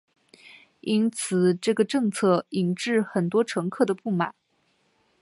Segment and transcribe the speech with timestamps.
[0.79, 4.33] 因此这个政策引致很多乘客的不满。